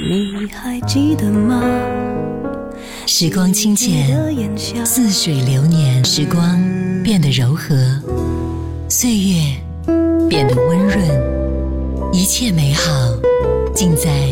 [0.00, 1.60] 你还记得吗？
[3.04, 4.06] 时光清浅，
[4.86, 6.56] 似水流年，时光
[7.02, 7.74] 变得柔和，
[8.88, 9.56] 岁月
[10.28, 12.82] 变得温润，一切美好
[13.74, 14.30] 尽在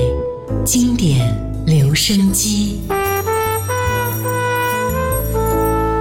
[0.64, 1.34] 经典
[1.66, 2.80] 留声机。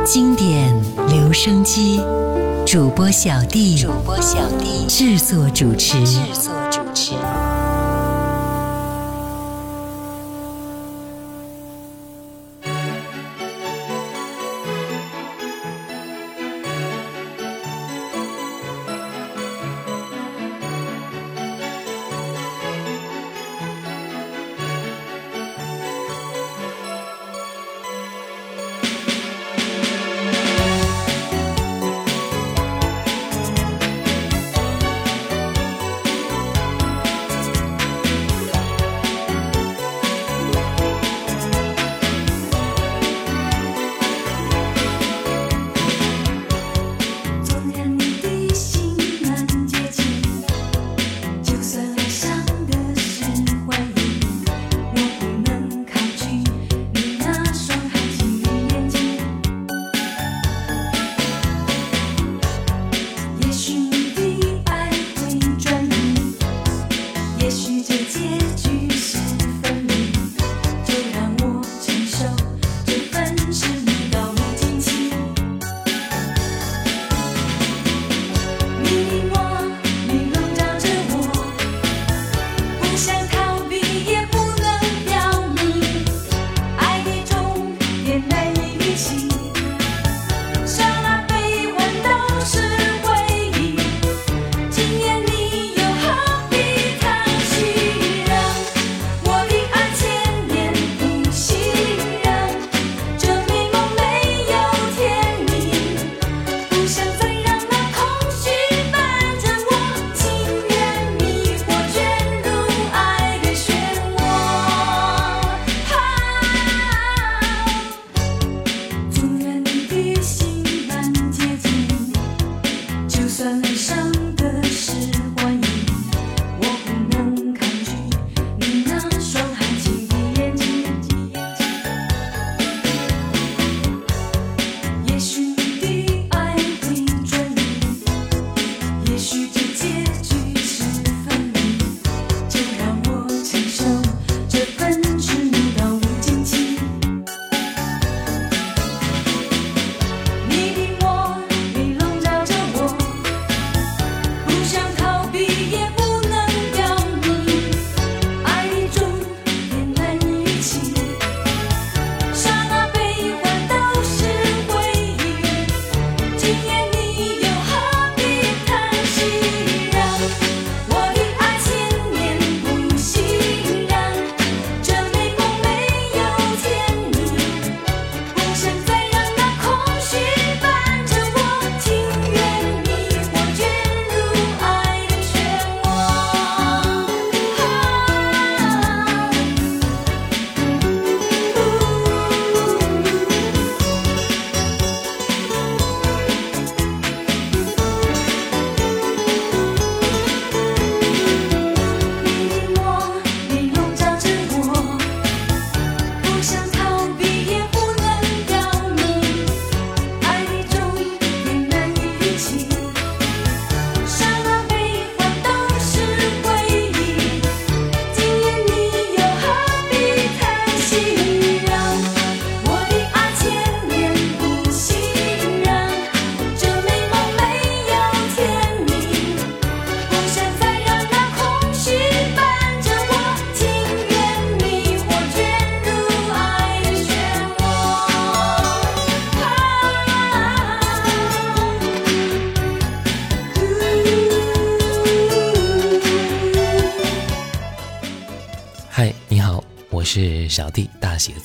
[0.05, 0.71] 经典
[1.09, 1.99] 留声机，
[2.67, 7.13] 主播小弟，主播小弟制作主持，制作主持。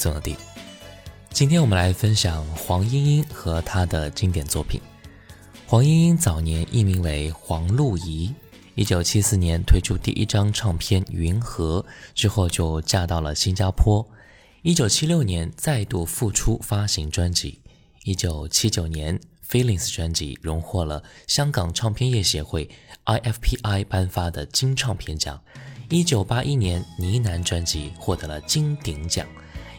[0.01, 0.37] 大写字的弟。
[1.31, 4.81] 今天我们来分享黄莺莺和她的经典作品。
[5.67, 8.35] 黄莺莺早年艺名为黄露怡，
[8.75, 14.05] 一九七四年推出第一张唱片《云河》，之后就嫁到了新加坡。
[14.63, 17.61] 一九七六年再度复出发行专辑。
[18.05, 19.19] 一九七九年
[19.49, 22.69] 《Feelings》专辑荣获了香港唱片业协会
[23.05, 25.41] IFPI 颁发的金唱片奖。
[25.89, 29.27] 一九八一年呢喃专辑获得了金鼎奖，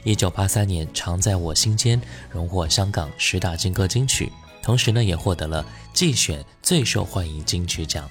[0.03, 4.31] 一九八三年常在我心间荣获香港十大金歌金曲，
[4.63, 5.63] 同时呢也获得了
[5.93, 8.09] 季选最受欢迎金曲奖。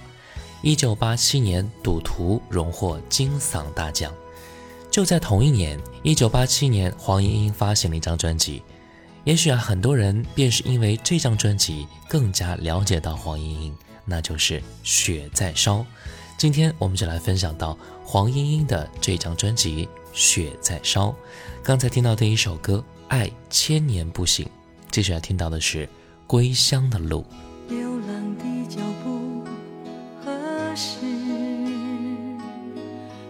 [0.63, 4.13] 一九八七年赌徒荣获金嗓大奖。
[4.89, 8.63] 就在同一年，一九八七年黄莺莺发行了一张专辑，
[9.25, 15.79] 也许啊很多人便是因为这张专辑更加了解到黄莺莺，那就是《雪在烧》。
[16.37, 19.87] 今天我们就来分享到黄莺莺的这张专辑
[20.21, 21.09] 《雪在烧》。
[21.63, 24.45] 刚才听到的一首歌《爱千年不醒》，
[24.91, 25.87] 接下来听到的是
[26.27, 27.25] 《归乡的路》。
[27.73, 29.43] 流浪的脚步
[30.23, 30.31] 何
[30.77, 30.99] 时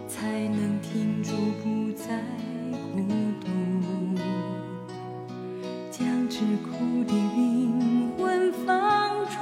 [0.05, 1.31] 才能停住，
[1.63, 2.21] 不再
[2.91, 2.97] 孤
[3.39, 3.47] 独？
[5.89, 9.39] 将只苦的灵魂放逐。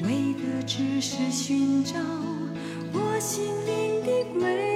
[0.00, 1.94] 为的只是寻找
[2.92, 4.08] 我心灵的
[4.40, 4.73] 归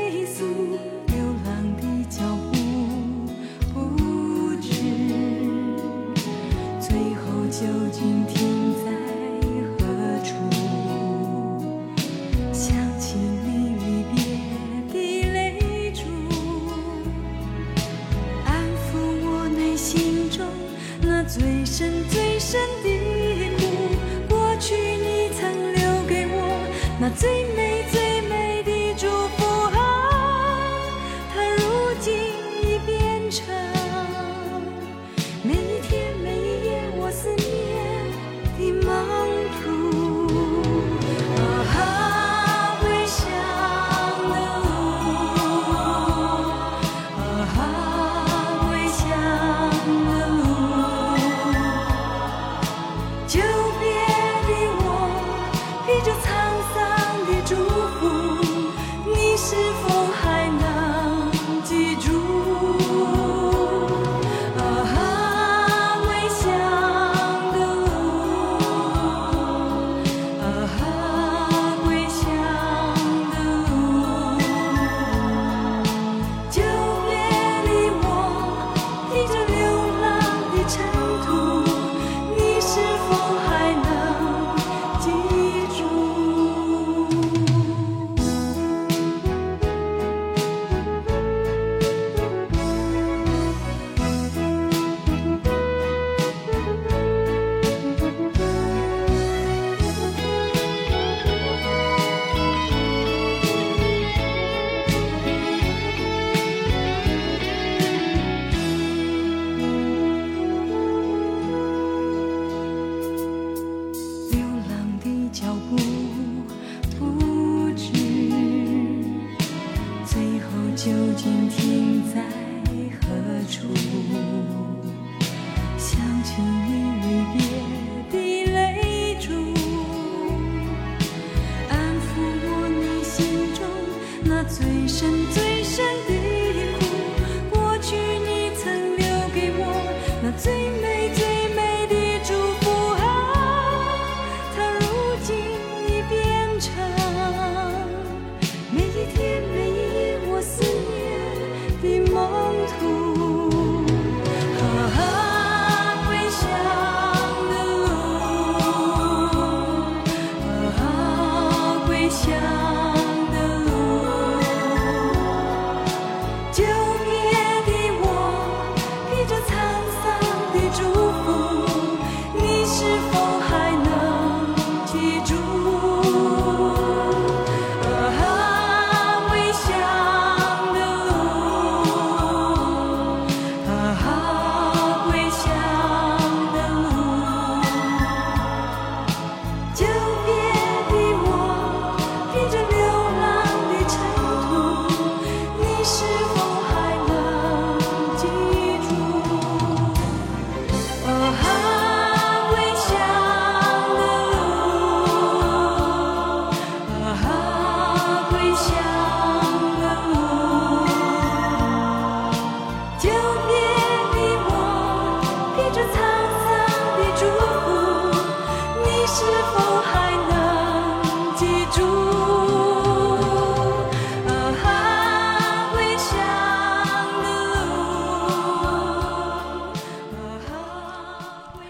[7.60, 8.24] 究竟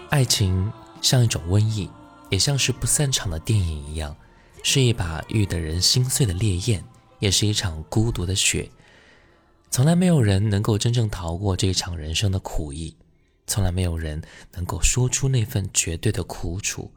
[0.09, 1.87] 爱情像一种瘟疫，
[2.29, 4.15] 也像是不散场的电影一样，
[4.63, 6.83] 是一把遇得人心碎的烈焰，
[7.19, 8.69] 也是一场孤独的雪。
[9.69, 12.95] 从来没有人能够真正逃过这一场人生的苦役，
[13.45, 14.19] 从来没有人
[14.53, 16.91] 能够说出那份绝对的苦楚。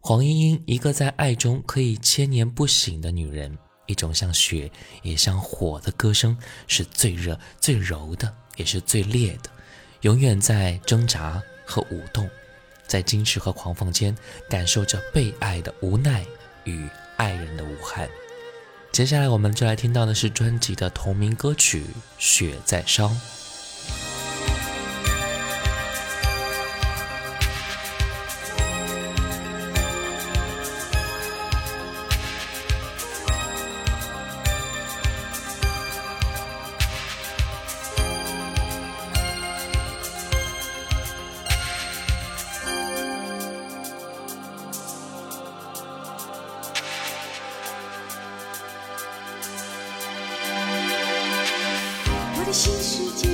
[0.00, 4.70] 黄莺莺，一个在爱中可以千年不醒的女人，一种像雪
[5.02, 6.36] 也像火的歌声，
[6.66, 9.48] 是最热、最柔的，也是最烈的，
[10.02, 12.28] 永远在挣扎和舞动，
[12.86, 14.16] 在矜持和狂放间，
[14.48, 16.24] 感受着被爱的无奈
[16.64, 18.08] 与爱人的无憾。
[18.92, 21.82] 接下来，我们就来听到的是专辑的同名歌曲
[22.18, 23.08] 《雪在烧》。
[52.54, 53.33] 新世界。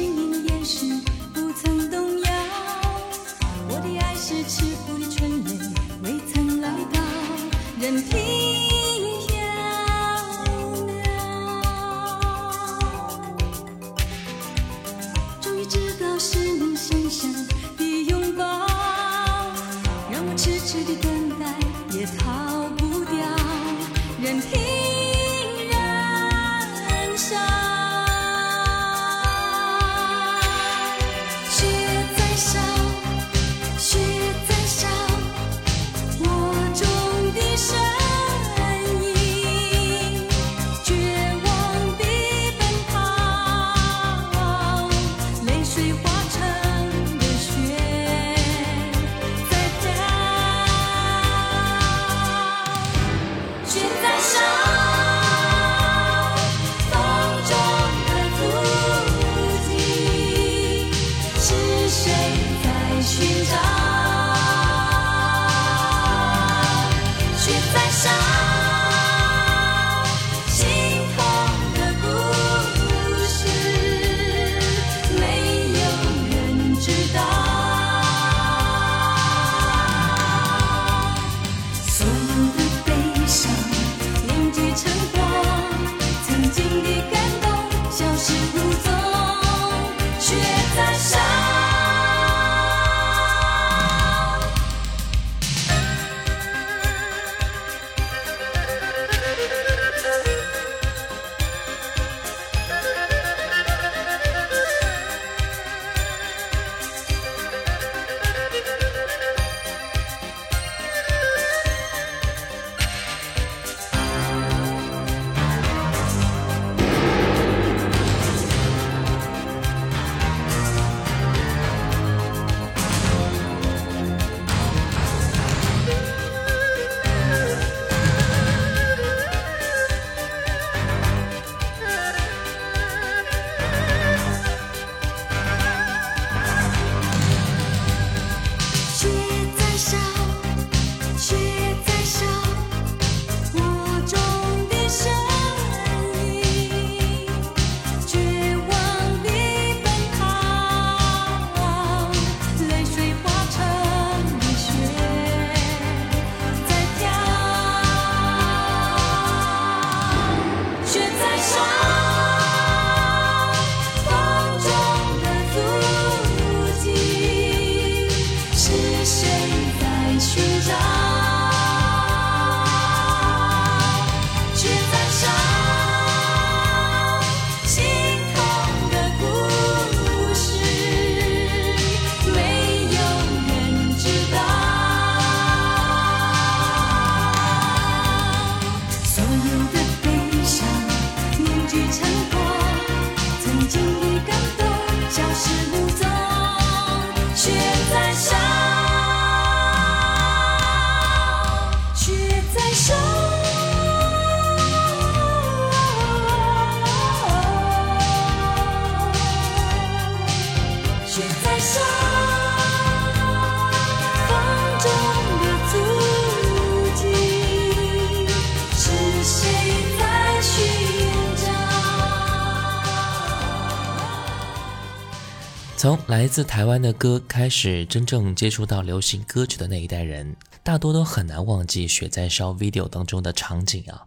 [225.81, 234.05] 从来自台湾的歌开始，真正接触到流行歌曲的那一代人，大多都很难忘记《雪在烧》video 当中的场景啊，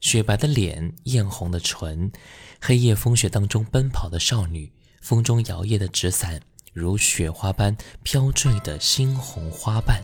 [0.00, 2.10] 雪白的脸，艳红的唇，
[2.60, 6.40] 黑夜风雪当中奔跑的少女，风中摇曳的纸伞，
[6.72, 10.02] 如雪花般飘坠的猩红花瓣。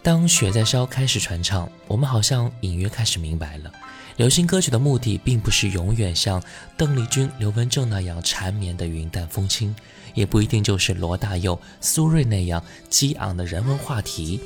[0.00, 3.72] 当《雪在烧》开始传唱，我们好像隐约开始明白了，
[4.16, 6.40] 流行歌曲的目的并不是永远像
[6.76, 9.74] 邓丽君、刘文正那样缠绵的云淡风轻，
[10.14, 14.40] 也不一定就是罗大佑、苏芮那样激昂的人文话题。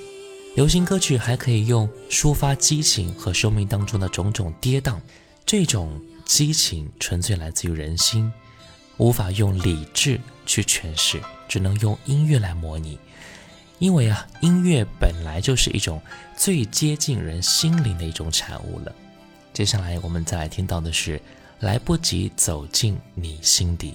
[0.56, 4.98] 流行歌曲还可以用抒发激情和生命当中的种种跌宕，
[5.46, 8.32] 这种激情纯粹来自于人心，
[8.96, 12.98] 无法用理智去诠释，只能用音乐来模拟。
[13.78, 16.02] 因为啊，音乐本来就是一种
[16.36, 18.92] 最接近人心灵的一种产物了。
[19.52, 21.16] 接下来我们再来听到的是
[21.60, 23.94] 《来不及走进你心底》。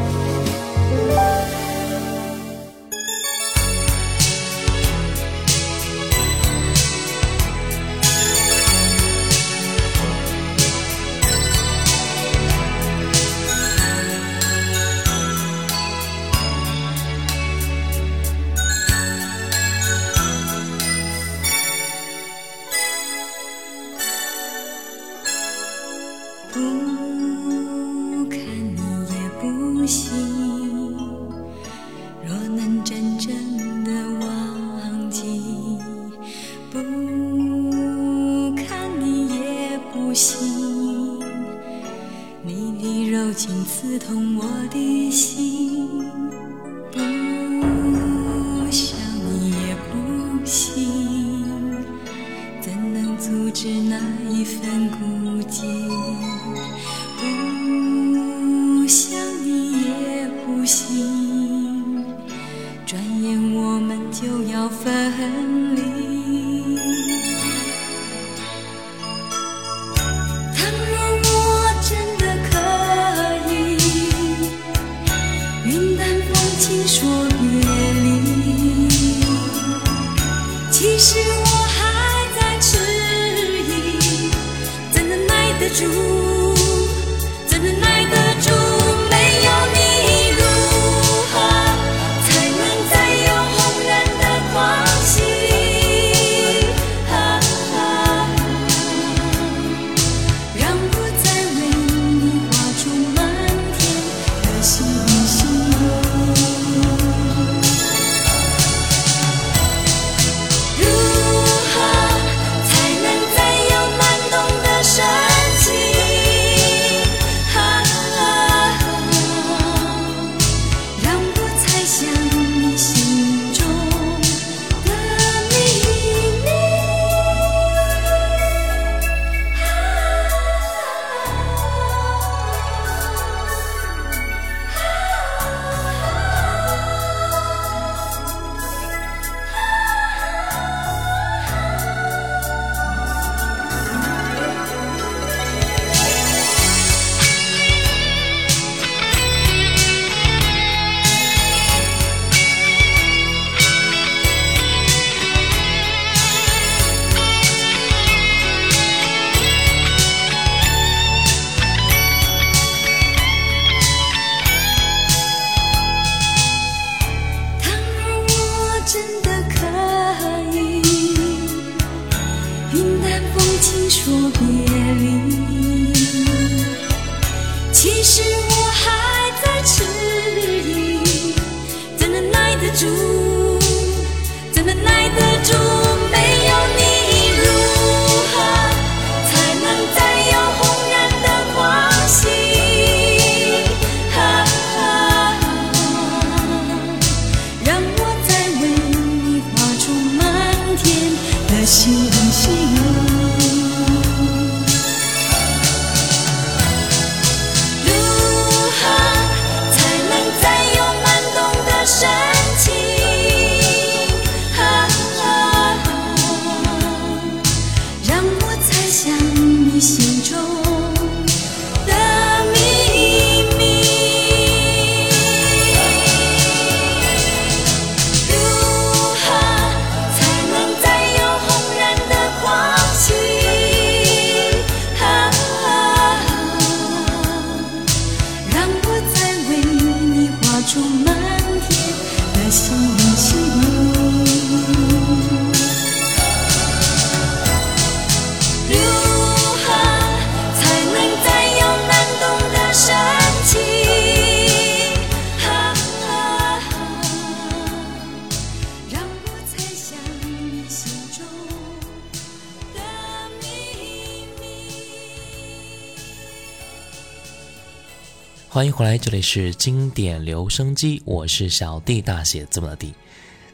[268.71, 272.93] 迎回来，这里是经典留声机，我是小弟大写字母的弟。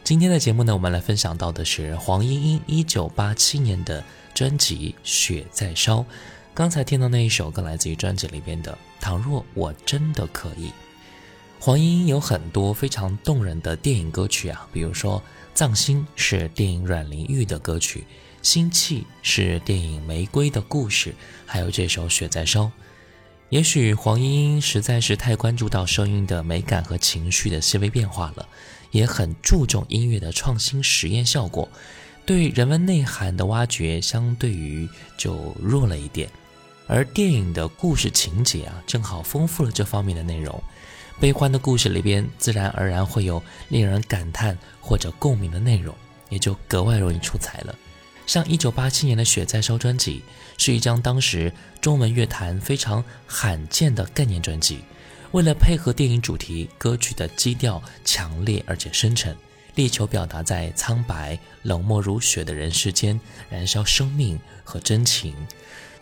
[0.03, 4.03] 今天的节目呢，我们来分享到的是黄莺莺一九八七年的
[4.35, 6.01] 专辑《雪在烧》。
[6.53, 10.67] 刚才听到那一首歌来自于专辑里边的《倘若我真的可以》。
[11.59, 15.19] 黄莺莺有很多非常动人的电影歌曲啊，比如说
[15.55, 18.01] 《藏心》是电影《阮玲玉》的歌曲，
[18.43, 21.09] 《心气》是电影《玫瑰的故事》，
[21.47, 22.65] 还有这首《雪在烧》。
[23.49, 28.45] 也许黄莺莺实在是太关注到声音的美感和情绪的细微变化了，
[28.91, 31.69] 也很注重音乐的创新实验效果，
[32.25, 36.29] 对人文内涵的挖掘相对于就弱了一点。
[36.87, 40.61] 而电影的故事情节啊，正好丰富了这方面的内容。
[41.17, 45.95] 悲欢的故事里边，自然而然会有令人感叹或者共鸣的内容，
[46.29, 47.73] 也就格外容易出彩了。
[48.25, 50.21] 像1987年的《雪在烧》专辑，
[50.57, 54.79] 是一张当时中文乐坛非常罕见的概念专辑。
[55.31, 59.35] 为了配合电影主题，歌曲的基调强烈而且深沉，
[59.75, 65.35] 力求表达在苍白、冷漠如雪的人世间燃烧生命和真情。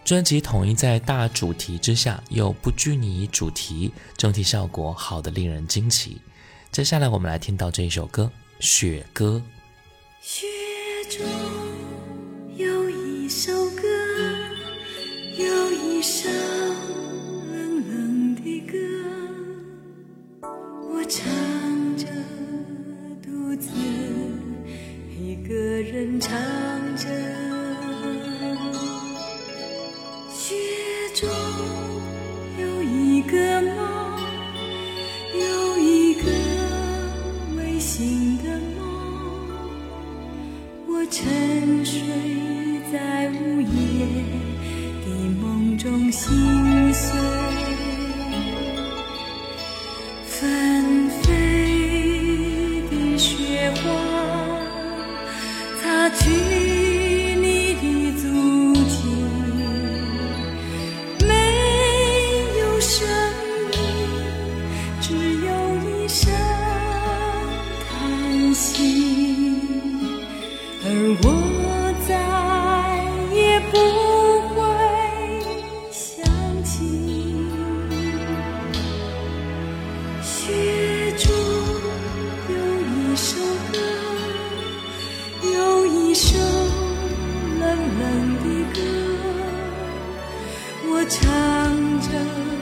[0.04, 6.22] 专辑统一在大主题之下，又不拘泥主题，整体效果好的令人惊奇。
[6.72, 8.32] 接下来我们来听到这一首歌
[8.66, 9.42] 《雪歌》。
[10.22, 10.46] 雪
[11.10, 11.26] 中
[12.56, 13.65] 有一首
[16.06, 16.55] 想，
[86.28, 87.64] 首冷
[88.00, 88.04] 冷
[88.42, 88.80] 的歌，
[90.90, 91.22] 我唱
[92.02, 92.55] 着。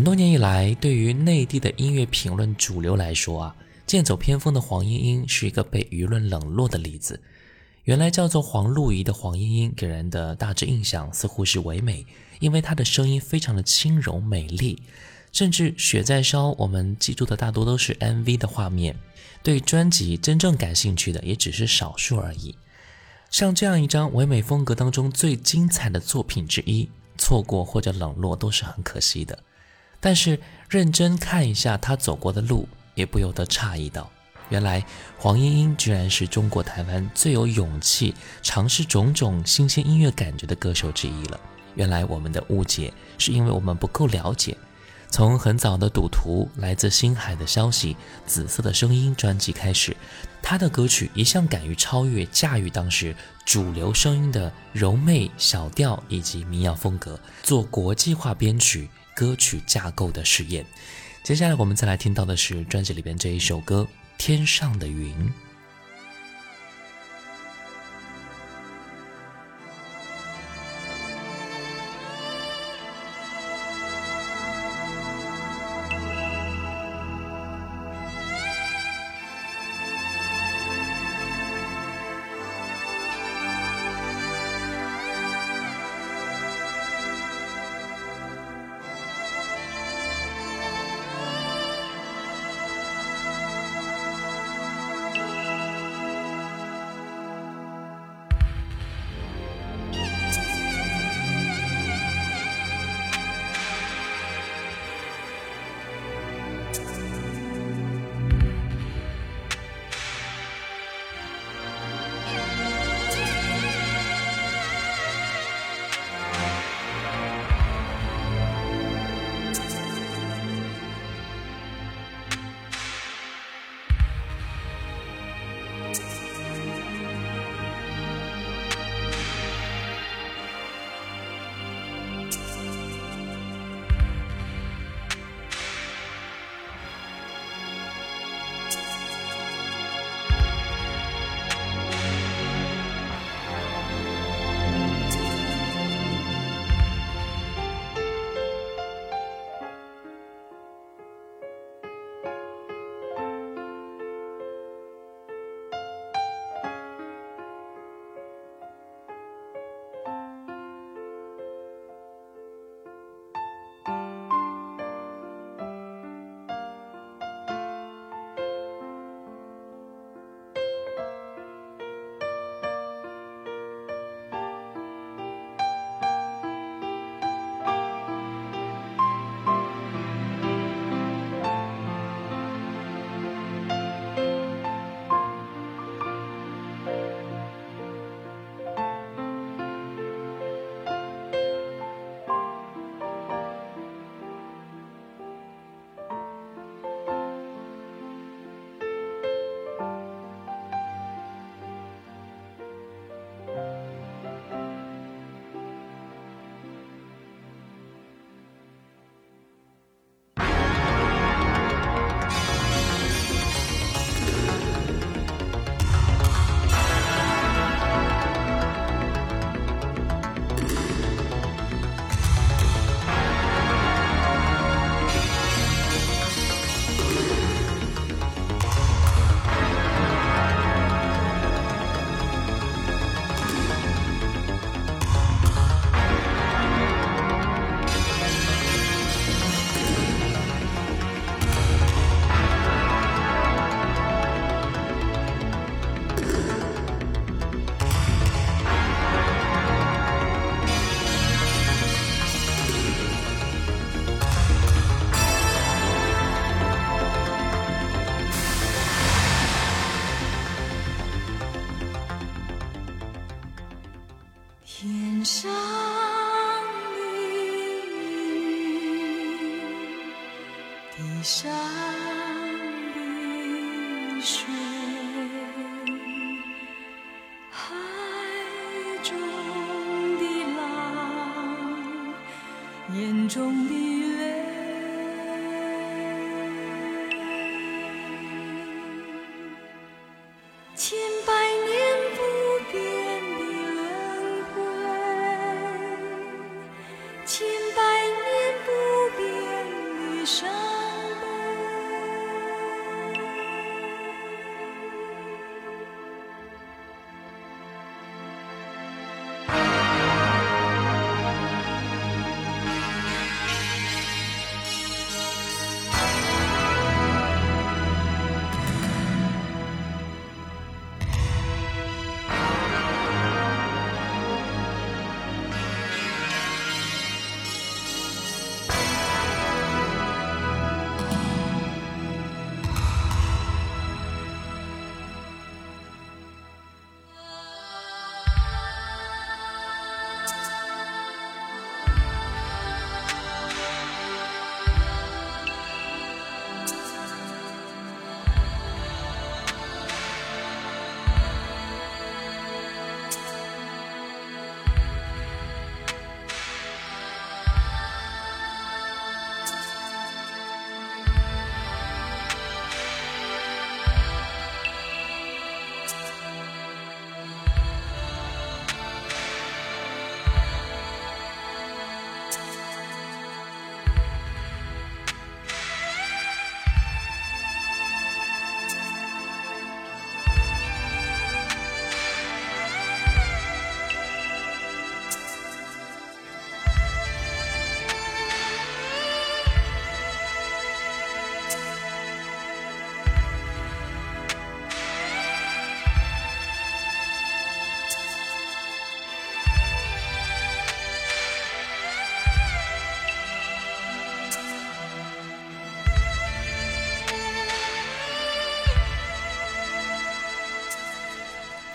[0.00, 7.20] 很多年以来，对于内地的音乐评论主流来说啊，剑走偏锋的黄莺莺是一个被舆论冷落的例子。
[7.84, 12.06] 原来叫做黄露仪的黄莺莺，给人的大致印象似乎是唯美，
[12.38, 14.82] 因为她的声音非常的轻柔美丽。
[15.32, 18.96] 甚至雪在烧，我们记住的大多都是 MV 的画面，
[19.42, 22.54] 对专辑真正感兴趣的也只是少数而已。
[23.30, 29.38] 像这样一张唯美风格当中最精彩的作品之一，错过或者冷落都是很可惜的。
[30.00, 34.10] 但是认真看一下他走过的路，也不由得诧异道，
[34.48, 34.84] 原来
[35.18, 41.38] 黄莺莺居然是中国台湾最有勇气尝试种种新鲜音乐感觉的歌手之一了。
[41.74, 44.56] 原来我们的误解是因为我们不够了解。
[45.12, 49.96] 从很早的赌徒、来自星海的消息、紫色的声音专辑开始，
[50.40, 58.88] 他的歌曲一向敢于超越、驾驭当时主流声音的柔媚小调以及民谣风格，做国际化编曲。
[59.20, 60.64] 歌曲架构的实验。
[61.22, 65.14] 接下来我们再来听到的是专辑里边这一首歌《天上的云》。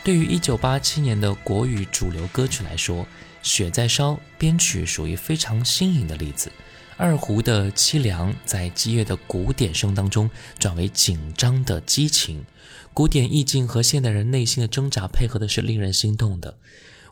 [0.06, 3.04] 对于1987年的国语主流歌曲来说，
[3.42, 6.52] 《雪在烧》编曲属于非常新颖的例子。
[6.96, 10.30] 二胡的凄凉在激越的鼓点声当中
[10.60, 12.46] 转为紧张的激情，
[12.94, 16.60] 古典意境和现代人内心的挣扎配合的是令人心动的。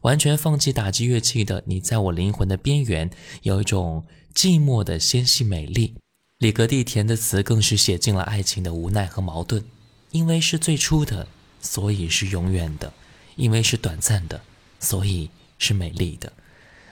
[0.01, 3.09] 完全放弃打击乐器的《你在我灵魂的边缘》，
[3.41, 5.95] 有一种寂寞的纤细美丽。
[6.37, 9.63] 李格弟填的词更是写尽了爱情的无奈和矛盾，
[10.11, 11.27] 因为是最初的。
[11.63, 12.91] 所以是永远的，
[13.37, 14.39] 因为是短暂的，
[14.79, 16.31] 所以是美丽的。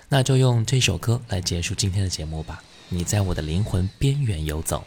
[0.09, 2.63] 那就用这首歌来结束今天的节目吧。
[2.89, 4.83] 你在我的灵魂边缘游走。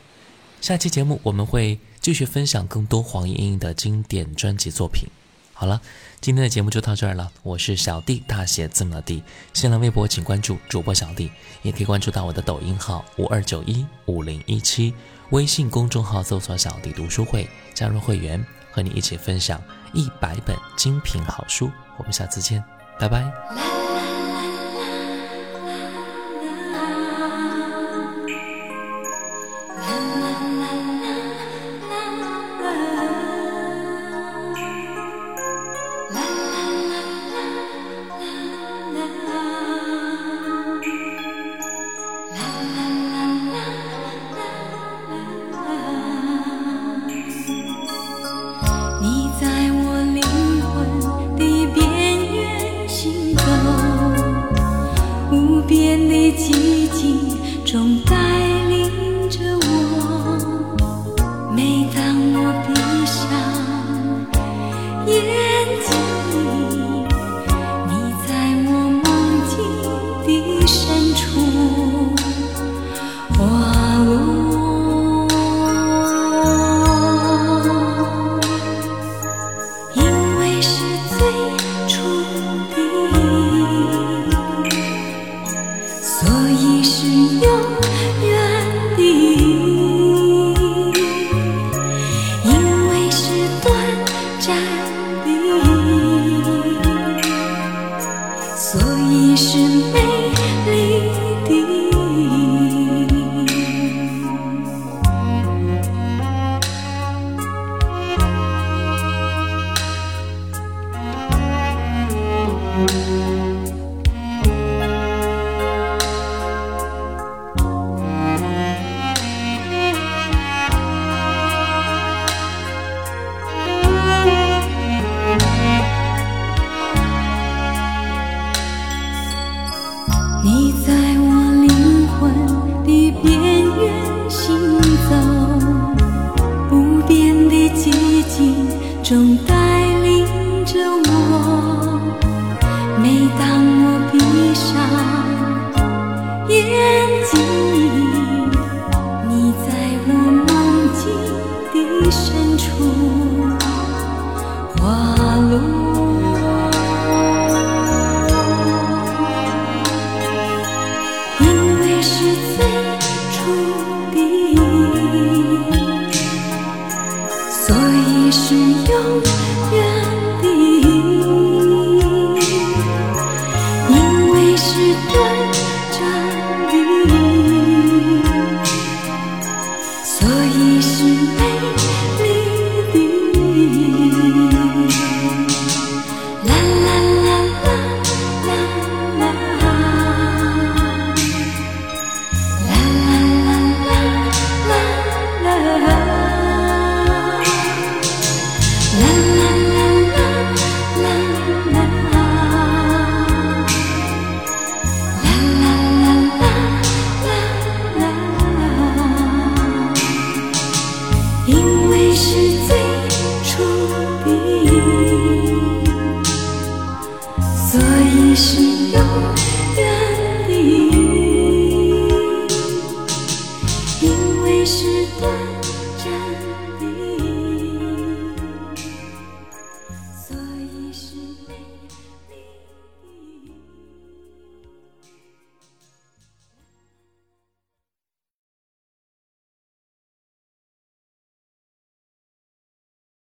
[0.61, 5.07] 下期节目我们会继续分享更多黄莺莺的经典专辑作品。
[5.53, 5.81] 好了，
[6.21, 7.31] 今天的节目就到这儿了。
[7.43, 9.23] 我是小弟，大写字母的弟。
[9.53, 11.31] 新浪微博请关注主播小弟，
[11.63, 14.93] 也可以关注到我的抖音号五二九一五零一七，
[15.31, 18.45] 微信公众号搜索“小弟读书会”，加入会员。
[18.75, 19.63] 和你一起分享
[19.93, 22.63] 一百本精品好书，我们下次见，
[22.99, 23.74] 拜拜。